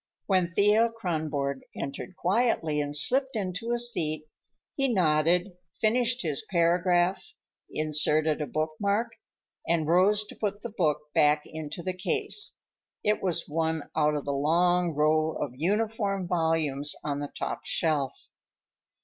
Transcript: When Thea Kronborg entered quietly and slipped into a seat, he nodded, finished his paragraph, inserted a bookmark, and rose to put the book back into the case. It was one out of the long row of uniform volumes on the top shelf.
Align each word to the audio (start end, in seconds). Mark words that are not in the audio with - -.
When 0.25 0.47
Thea 0.51 0.89
Kronborg 0.99 1.59
entered 1.75 2.15
quietly 2.15 2.81
and 2.81 2.95
slipped 2.95 3.35
into 3.35 3.71
a 3.71 3.77
seat, 3.77 4.23
he 4.75 4.91
nodded, 4.91 5.51
finished 5.79 6.23
his 6.23 6.43
paragraph, 6.49 7.23
inserted 7.69 8.41
a 8.41 8.47
bookmark, 8.47 9.11
and 9.67 9.85
rose 9.87 10.25
to 10.25 10.35
put 10.35 10.63
the 10.63 10.73
book 10.75 11.13
back 11.13 11.43
into 11.45 11.83
the 11.83 11.93
case. 11.93 12.57
It 13.03 13.21
was 13.21 13.47
one 13.47 13.91
out 13.95 14.15
of 14.15 14.25
the 14.25 14.33
long 14.33 14.95
row 14.95 15.33
of 15.33 15.53
uniform 15.55 16.27
volumes 16.27 16.95
on 17.03 17.19
the 17.19 17.29
top 17.37 17.59
shelf. 17.67 18.27